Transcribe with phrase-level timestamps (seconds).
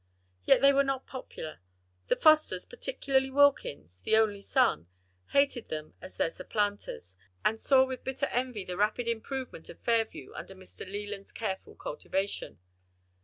[0.45, 1.59] Yet they were not popular:
[2.07, 4.87] the Fosters, particularly Wilkins, the only son,
[5.27, 10.33] hated them as their supplanters, and saw with bitter envy the rapid improvement of Fairview
[10.33, 10.91] under Mr.
[10.91, 12.57] Leland's careful cultivation.